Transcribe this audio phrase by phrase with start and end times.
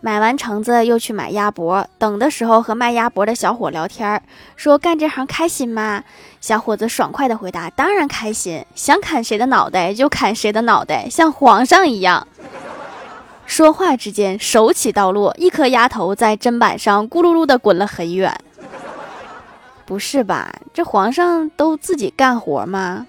[0.00, 4.22] 买完橙子又去买鸭脖等的时候和卖鸭脖的小伙聊天
[4.54, 6.04] 说干这行开心吗？
[6.40, 12.28] 小伙子爽快的回答当然开心想砍谁的脑袋就砍谁的脑袋像皇上一样。
[13.46, 18.38] 说话之间手起刀落一颗鸭头在砧板上咕噜噜的滚了很远
[19.86, 20.52] 不是吧？
[20.74, 23.06] 这皇上都自己干活吗？